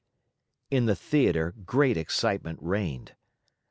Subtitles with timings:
[0.71, 3.15] In the theater, great excitement reigned.